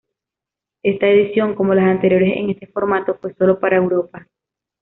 Esta 0.81 1.05
edición, 1.05 1.53
como 1.53 1.75
los 1.75 1.83
anteriores 1.83 2.35
en 2.35 2.49
este 2.49 2.65
formato, 2.65 3.19
fue 3.21 3.35
solo 3.35 3.59
para 3.59 3.77
Europa. 3.77 4.25